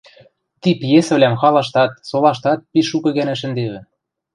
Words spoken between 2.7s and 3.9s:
пиш шукы гӓнӓ шӹндевӹ.